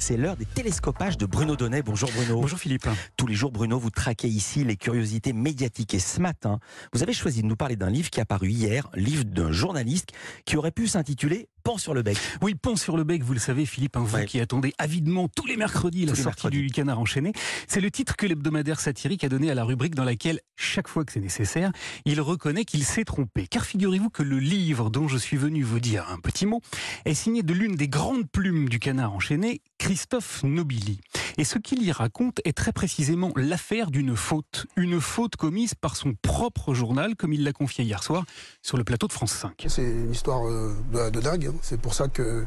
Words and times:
C'est 0.00 0.16
l'heure 0.16 0.36
des 0.38 0.46
télescopages 0.46 1.18
de 1.18 1.26
Bruno 1.26 1.56
Donnet. 1.56 1.82
Bonjour 1.82 2.10
Bruno. 2.16 2.40
Bonjour 2.40 2.58
Philippe. 2.58 2.88
Tous 3.18 3.26
les 3.26 3.34
jours, 3.34 3.52
Bruno, 3.52 3.78
vous 3.78 3.90
traquez 3.90 4.28
ici 4.28 4.64
les 4.64 4.76
curiosités 4.76 5.34
médiatiques. 5.34 5.92
Et 5.92 5.98
ce 5.98 6.22
matin, 6.22 6.58
vous 6.94 7.02
avez 7.02 7.12
choisi 7.12 7.42
de 7.42 7.46
nous 7.46 7.54
parler 7.54 7.76
d'un 7.76 7.90
livre 7.90 8.08
qui 8.08 8.18
a 8.18 8.24
paru 8.24 8.48
hier, 8.48 8.88
livre 8.94 9.24
d'un 9.24 9.52
journaliste 9.52 10.12
qui 10.46 10.56
aurait 10.56 10.70
pu 10.70 10.88
s'intituler 10.88 11.50
Pan 11.62 11.78
sur 11.78 11.94
le 11.94 12.02
bec. 12.02 12.16
Oui, 12.42 12.54
Pan 12.54 12.76
sur 12.76 12.96
le 12.96 13.04
bec, 13.04 13.22
vous 13.22 13.32
le 13.34 13.38
savez 13.38 13.66
Philippe, 13.66 13.96
un 13.96 14.00
vous 14.00 14.16
Ouais. 14.16 14.26
qui 14.26 14.40
attendez 14.40 14.72
avidement 14.78 15.28
tous 15.28 15.46
les 15.46 15.56
mercredis 15.56 16.04
la 16.06 16.12
les 16.12 16.22
sortie 16.22 16.46
mercredis. 16.46 16.62
du 16.66 16.70
canard 16.70 16.98
enchaîné. 16.98 17.32
C'est 17.68 17.80
le 17.80 17.90
titre 17.90 18.16
que 18.16 18.26
l'hebdomadaire 18.26 18.80
satirique 18.80 19.24
a 19.24 19.28
donné 19.28 19.50
à 19.50 19.54
la 19.54 19.64
rubrique 19.64 19.94
dans 19.94 20.04
laquelle, 20.04 20.40
chaque 20.56 20.88
fois 20.88 21.04
que 21.04 21.12
c'est 21.12 21.20
nécessaire, 21.20 21.70
il 22.04 22.20
reconnaît 22.20 22.64
qu'il 22.64 22.84
s'est 22.84 23.04
trompé. 23.04 23.46
Car 23.46 23.64
figurez-vous 23.64 24.10
que 24.10 24.22
le 24.22 24.38
livre 24.38 24.90
dont 24.90 25.06
je 25.08 25.16
suis 25.18 25.36
venu 25.36 25.62
vous 25.62 25.80
dire 25.80 26.06
un 26.10 26.18
petit 26.18 26.46
mot 26.46 26.60
est 27.04 27.14
signé 27.14 27.42
de 27.42 27.52
l'une 27.54 27.76
des 27.76 27.88
grandes 27.88 28.28
plumes 28.30 28.68
du 28.68 28.78
canard 28.78 29.12
enchaîné, 29.12 29.60
Christophe 29.78 30.42
Nobili. 30.42 31.00
Et 31.38 31.44
ce 31.44 31.58
qu'il 31.58 31.82
y 31.82 31.92
raconte 31.92 32.40
est 32.44 32.56
très 32.56 32.72
précisément 32.72 33.32
l'affaire 33.36 33.90
d'une 33.90 34.16
faute. 34.16 34.66
Une 34.76 35.00
faute 35.00 35.36
commise 35.36 35.74
par 35.74 35.96
son 35.96 36.14
propre 36.22 36.74
journal, 36.74 37.16
comme 37.16 37.32
il 37.32 37.44
l'a 37.44 37.52
confié 37.52 37.84
hier 37.84 38.02
soir 38.02 38.24
sur 38.62 38.76
le 38.76 38.84
plateau 38.84 39.06
de 39.06 39.12
France 39.12 39.32
5. 39.32 39.52
C'est 39.68 39.82
une 39.82 40.12
histoire 40.12 40.46
euh, 40.48 40.74
de, 40.92 41.10
de 41.10 41.20
dingue. 41.20 41.46
hein. 41.46 41.54
C'est 41.62 41.80
pour 41.80 41.94
ça 41.94 42.08
que 42.08 42.44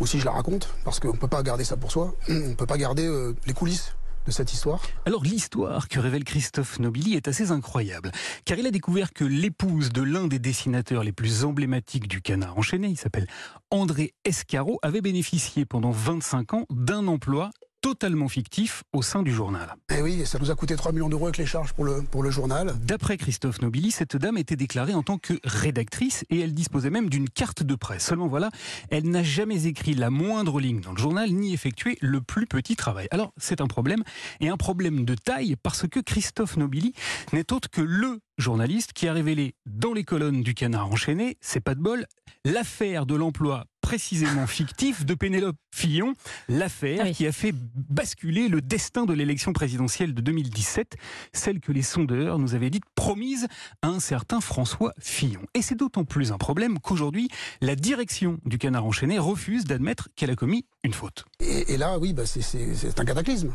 aussi 0.00 0.18
je 0.18 0.24
la 0.24 0.32
raconte 0.32 0.68
parce 0.84 1.00
qu'on 1.00 1.12
peut 1.16 1.28
pas 1.28 1.42
garder 1.42 1.64
ça 1.64 1.76
pour 1.76 1.92
soi. 1.92 2.14
On 2.28 2.54
peut 2.54 2.66
pas 2.66 2.78
garder 2.78 3.06
euh, 3.06 3.34
les 3.46 3.52
coulisses 3.52 3.94
de 4.26 4.30
cette 4.30 4.52
histoire. 4.52 4.80
Alors 5.04 5.24
l'histoire 5.24 5.88
que 5.88 5.98
révèle 5.98 6.22
Christophe 6.22 6.78
Nobili 6.78 7.14
est 7.14 7.26
assez 7.26 7.50
incroyable, 7.50 8.12
car 8.44 8.56
il 8.56 8.66
a 8.66 8.70
découvert 8.70 9.12
que 9.12 9.24
l'épouse 9.24 9.92
de 9.92 10.00
l'un 10.02 10.28
des 10.28 10.38
dessinateurs 10.38 11.02
les 11.02 11.10
plus 11.12 11.44
emblématiques 11.44 12.06
du 12.06 12.20
canard 12.22 12.56
enchaîné, 12.56 12.86
il 12.86 12.96
s'appelle 12.96 13.26
André 13.70 14.14
Escaro, 14.24 14.78
avait 14.82 15.00
bénéficié 15.00 15.64
pendant 15.64 15.90
25 15.90 16.54
ans 16.54 16.66
d'un 16.70 17.08
emploi 17.08 17.50
totalement 17.82 18.28
fictif 18.28 18.84
au 18.92 19.02
sein 19.02 19.22
du 19.22 19.32
journal. 19.32 19.74
Et 19.90 19.96
Eh 19.98 20.02
oui, 20.02 20.24
ça 20.24 20.38
nous 20.38 20.50
a 20.50 20.54
coûté 20.54 20.76
3 20.76 20.92
millions 20.92 21.08
d'euros 21.08 21.26
avec 21.26 21.36
les 21.36 21.46
charges 21.46 21.72
pour 21.72 21.84
le, 21.84 22.02
pour 22.02 22.22
le 22.22 22.30
journal. 22.30 22.74
D'après 22.82 23.18
Christophe 23.18 23.60
Nobili, 23.60 23.90
cette 23.90 24.16
dame 24.16 24.38
était 24.38 24.56
déclarée 24.56 24.94
en 24.94 25.02
tant 25.02 25.18
que 25.18 25.34
rédactrice 25.44 26.24
et 26.30 26.40
elle 26.40 26.54
disposait 26.54 26.90
même 26.90 27.10
d'une 27.10 27.28
carte 27.28 27.62
de 27.62 27.74
presse. 27.74 28.06
Seulement 28.06 28.28
voilà, 28.28 28.50
elle 28.88 29.10
n'a 29.10 29.22
jamais 29.22 29.66
écrit 29.66 29.94
la 29.94 30.10
moindre 30.10 30.60
ligne 30.60 30.80
dans 30.80 30.92
le 30.92 30.98
journal 30.98 31.30
ni 31.30 31.52
effectué 31.52 31.98
le 32.00 32.20
plus 32.20 32.46
petit 32.46 32.76
travail. 32.76 33.08
Alors 33.10 33.32
c'est 33.36 33.60
un 33.60 33.66
problème 33.66 34.04
et 34.40 34.48
un 34.48 34.56
problème 34.56 35.04
de 35.04 35.14
taille 35.14 35.56
parce 35.60 35.88
que 35.88 36.00
Christophe 36.00 36.56
Nobili 36.56 36.94
n'est 37.32 37.52
autre 37.52 37.68
que 37.68 37.82
le 37.82 38.20
journaliste 38.38 38.92
qui 38.92 39.08
a 39.08 39.12
révélé 39.12 39.54
dans 39.66 39.92
les 39.92 40.04
colonnes 40.04 40.42
du 40.42 40.54
Canard 40.54 40.88
enchaîné, 40.88 41.36
c'est 41.40 41.60
pas 41.60 41.74
de 41.74 41.80
bol, 41.80 42.06
l'affaire 42.44 43.06
de 43.06 43.14
l'emploi 43.16 43.66
précisément 43.96 44.46
fictif 44.46 45.04
de 45.04 45.12
Pénélope 45.12 45.56
Fillon, 45.70 46.14
l'affaire 46.48 47.00
Ah 47.02 47.04
oui. 47.08 47.12
qui 47.12 47.26
a 47.26 47.32
fait 47.32 47.52
basculer 47.90 48.48
le 48.48 48.62
destin 48.62 49.04
de 49.04 49.12
l'élection 49.12 49.52
présidentielle 49.52 50.14
de 50.14 50.22
2017, 50.22 50.96
celle 51.34 51.60
que 51.60 51.72
les 51.72 51.82
sondeurs 51.82 52.38
nous 52.38 52.54
avaient 52.54 52.70
dite 52.70 52.86
promise 52.94 53.48
à 53.82 53.88
un 53.88 54.00
certain 54.00 54.40
François 54.40 54.94
Fillon. 54.98 55.42
Et 55.52 55.60
c'est 55.60 55.74
d'autant 55.74 56.04
plus 56.06 56.32
un 56.32 56.38
problème 56.38 56.78
qu'aujourd'hui, 56.78 57.28
la 57.60 57.76
direction 57.76 58.38
du 58.46 58.56
Canard 58.56 58.86
enchaîné 58.86 59.18
refuse 59.18 59.64
d'admettre 59.64 60.08
qu'elle 60.16 60.30
a 60.30 60.36
commis 60.36 60.64
une 60.84 60.94
faute. 60.94 61.26
Et, 61.40 61.74
et 61.74 61.76
là, 61.76 61.98
oui, 61.98 62.14
bah, 62.14 62.24
c'est- 62.24 62.98
un 62.98 63.04
cataclysme. 63.04 63.52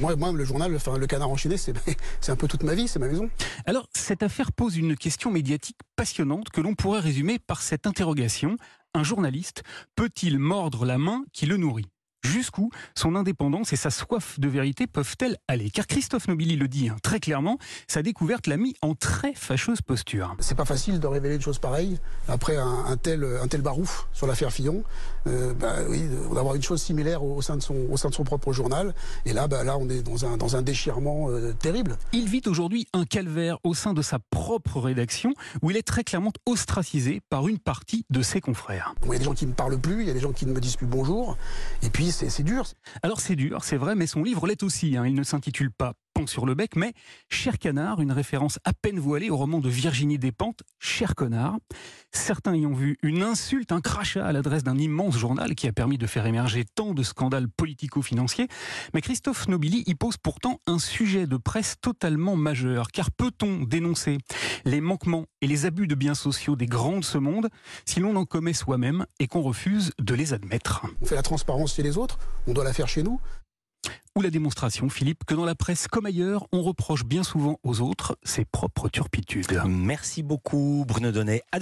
Moi, 0.00 0.16
moi, 0.16 0.32
le 0.32 0.44
journal, 0.44 0.74
enfin, 0.74 0.98
le 0.98 1.06
canard 1.06 1.30
enchaîné, 1.30 1.56
c'est 2.20 2.30
un 2.32 2.36
peu 2.36 2.48
toute 2.48 2.64
ma 2.64 2.74
vie, 2.74 2.88
c'est 2.88 2.98
ma 2.98 3.06
maison. 3.06 3.30
Alors, 3.64 3.88
cette 3.94 4.24
affaire 4.24 4.50
pose 4.52 4.76
une 4.76 4.96
question 4.96 5.30
médiatique 5.30 5.78
passionnante 5.96 6.50
que 6.50 6.60
l'on 6.60 6.74
pourrait 6.74 6.98
résumer 7.00 7.38
par 7.38 7.62
cette 7.62 7.86
interrogation. 7.86 8.56
Un 8.94 9.02
journaliste 9.02 9.62
peut-il 9.96 10.38
mordre 10.38 10.84
la 10.84 10.98
main 10.98 11.24
qui 11.32 11.46
le 11.46 11.56
nourrit? 11.56 11.90
Jusqu'où 12.24 12.70
son 12.94 13.14
indépendance 13.14 13.72
et 13.72 13.76
sa 13.76 13.90
soif 13.90 14.40
de 14.40 14.48
vérité 14.48 14.86
peuvent-elles 14.86 15.36
aller 15.46 15.70
Car 15.70 15.86
Christophe 15.86 16.28
Nobili 16.28 16.56
le 16.56 16.66
dit 16.68 16.88
hein, 16.88 16.96
très 17.02 17.20
clairement, 17.20 17.58
sa 17.86 18.02
découverte 18.02 18.46
l'a 18.46 18.56
mis 18.56 18.74
en 18.82 18.94
très 18.94 19.34
fâcheuse 19.34 19.80
posture. 19.82 20.34
C'est 20.40 20.56
pas 20.56 20.64
facile 20.64 20.98
de 21.00 21.06
révéler 21.06 21.36
une 21.36 21.40
chose 21.40 21.58
pareille 21.58 21.98
après 22.26 22.56
un, 22.56 22.84
un 22.86 22.96
tel, 22.96 23.24
un 23.40 23.46
tel 23.46 23.62
barouf 23.62 24.08
sur 24.12 24.26
l'affaire 24.26 24.52
Fillon. 24.52 24.82
Euh, 25.26 25.54
bah, 25.54 25.76
oui, 25.88 26.08
d'avoir 26.34 26.54
une 26.54 26.62
chose 26.62 26.82
similaire 26.82 27.22
au, 27.22 27.36
au 27.36 27.42
sein 27.42 27.56
de 27.56 27.62
son, 27.62 27.86
au 27.90 27.96
sein 27.96 28.08
de 28.08 28.14
son 28.14 28.24
propre 28.24 28.52
journal. 28.52 28.94
Et 29.24 29.32
là, 29.32 29.46
bah, 29.46 29.62
là, 29.62 29.76
on 29.78 29.88
est 29.88 30.02
dans 30.02 30.24
un, 30.24 30.36
dans 30.36 30.56
un 30.56 30.62
déchirement 30.62 31.30
euh, 31.30 31.52
terrible. 31.52 31.96
Il 32.12 32.28
vit 32.28 32.42
aujourd'hui 32.46 32.86
un 32.92 33.04
calvaire 33.04 33.58
au 33.62 33.74
sein 33.74 33.94
de 33.94 34.02
sa 34.02 34.18
propre 34.18 34.80
rédaction 34.80 35.34
où 35.62 35.70
il 35.70 35.76
est 35.76 35.82
très 35.86 36.04
clairement 36.04 36.32
ostracisé 36.46 37.20
par 37.30 37.48
une 37.48 37.58
partie 37.58 38.04
de 38.10 38.22
ses 38.22 38.40
confrères. 38.40 38.94
Bon, 39.02 39.12
Il 39.12 39.12
y 39.12 39.16
a 39.16 39.18
des 39.18 39.24
gens 39.24 39.34
qui 39.34 39.44
ne 39.44 39.50
me 39.50 39.56
parlent 39.56 39.78
plus, 39.78 40.02
il 40.02 40.08
y 40.08 40.10
a 40.10 40.14
des 40.14 40.20
gens 40.20 40.32
qui 40.32 40.46
ne 40.46 40.52
me 40.52 40.60
disent 40.60 40.76
plus 40.76 40.86
bonjour. 40.86 41.36
Et 41.82 41.90
puis, 41.90 42.07
c'est 42.10 42.42
dur. 42.42 42.66
Alors 43.02 43.20
c'est 43.20 43.36
dur, 43.36 43.64
c'est 43.64 43.76
vrai, 43.76 43.94
mais 43.94 44.06
son 44.06 44.22
livre 44.22 44.46
l'est 44.46 44.62
aussi. 44.62 44.96
hein. 44.96 45.06
Il 45.06 45.14
ne 45.14 45.22
s'intitule 45.22 45.70
pas 45.70 45.94
Pan 46.14 46.26
sur 46.26 46.46
le 46.46 46.54
bec, 46.54 46.74
mais 46.74 46.94
Cher 47.28 47.58
Canard, 47.58 48.00
une 48.00 48.12
référence 48.12 48.58
à 48.64 48.72
peine 48.72 48.98
voilée 48.98 49.30
au 49.30 49.36
roman 49.36 49.60
de 49.60 49.68
Virginie 49.68 50.18
Despentes, 50.18 50.62
Cher 50.78 51.14
Connard. 51.14 51.58
Certains 52.10 52.56
y 52.56 52.66
ont 52.66 52.74
vu 52.74 52.96
une 53.02 53.22
insulte, 53.22 53.70
un 53.72 53.80
crachat 53.80 54.26
à 54.26 54.32
l'adresse 54.32 54.64
d'un 54.64 54.78
immense 54.78 55.16
journal 55.16 55.54
qui 55.54 55.68
a 55.68 55.72
permis 55.72 55.98
de 55.98 56.06
faire 56.06 56.26
émerger 56.26 56.64
tant 56.64 56.94
de 56.94 57.02
scandales 57.02 57.48
politico-financiers. 57.48 58.48
Mais 58.94 59.00
Christophe 59.00 59.46
Nobili 59.48 59.84
y 59.86 59.94
pose 59.94 60.16
pourtant 60.16 60.60
un 60.66 60.78
sujet 60.78 61.26
de 61.26 61.36
presse 61.36 61.76
totalement 61.80 62.36
majeur. 62.36 62.88
Car 62.90 63.10
peut-on 63.10 63.62
dénoncer 63.62 64.18
les 64.68 64.80
manquements 64.82 65.24
et 65.40 65.46
les 65.46 65.64
abus 65.64 65.86
de 65.86 65.94
biens 65.94 66.14
sociaux 66.14 66.54
des 66.54 66.66
grands 66.66 66.98
de 66.98 67.04
ce 67.04 67.16
monde 67.16 67.48
si 67.86 68.00
l'on 68.00 68.16
en 68.16 68.26
commet 68.26 68.52
soi-même 68.52 69.06
et 69.18 69.26
qu'on 69.26 69.40
refuse 69.40 69.92
de 69.98 70.14
les 70.14 70.34
admettre 70.34 70.84
On 71.00 71.06
fait 71.06 71.14
la 71.14 71.22
transparence 71.22 71.74
chez 71.74 71.82
les 71.82 71.96
autres, 71.96 72.18
on 72.46 72.52
doit 72.52 72.64
la 72.64 72.74
faire 72.74 72.88
chez 72.88 73.02
nous. 73.02 73.18
ou 74.14 74.20
la 74.20 74.30
démonstration, 74.30 74.90
Philippe, 74.90 75.24
que 75.24 75.34
dans 75.34 75.46
la 75.46 75.54
presse 75.54 75.86
comme 75.88 76.04
ailleurs, 76.04 76.46
on 76.52 76.62
reproche 76.62 77.04
bien 77.04 77.22
souvent 77.22 77.58
aux 77.62 77.80
autres 77.80 78.18
ses 78.24 78.44
propres 78.44 78.88
turpitudes. 78.90 79.46
Merci 79.66 80.22
beaucoup 80.22 80.84
Bruno 80.86 81.12
Donnet. 81.12 81.42